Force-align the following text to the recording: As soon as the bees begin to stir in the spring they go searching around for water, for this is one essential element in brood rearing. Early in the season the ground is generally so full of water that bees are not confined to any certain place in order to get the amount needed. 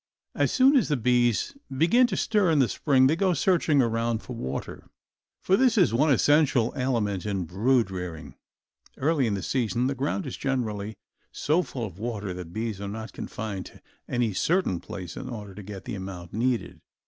As 0.33 0.51
soon 0.51 0.75
as 0.75 0.87
the 0.89 0.97
bees 0.97 1.55
begin 1.77 2.07
to 2.07 2.17
stir 2.17 2.49
in 2.49 2.57
the 2.57 2.67
spring 2.67 3.05
they 3.05 3.15
go 3.15 3.33
searching 3.35 3.83
around 3.83 4.23
for 4.23 4.35
water, 4.35 4.89
for 5.43 5.55
this 5.55 5.77
is 5.77 5.93
one 5.93 6.09
essential 6.11 6.73
element 6.75 7.23
in 7.23 7.45
brood 7.45 7.91
rearing. 7.91 8.33
Early 8.97 9.27
in 9.27 9.35
the 9.35 9.43
season 9.43 9.85
the 9.85 9.93
ground 9.93 10.25
is 10.25 10.37
generally 10.37 10.95
so 11.31 11.61
full 11.61 11.85
of 11.85 11.99
water 11.99 12.33
that 12.33 12.51
bees 12.51 12.81
are 12.81 12.87
not 12.87 13.13
confined 13.13 13.67
to 13.67 13.81
any 14.09 14.33
certain 14.33 14.79
place 14.79 15.15
in 15.15 15.29
order 15.29 15.53
to 15.53 15.61
get 15.61 15.85
the 15.85 15.93
amount 15.93 16.33
needed. 16.33 16.81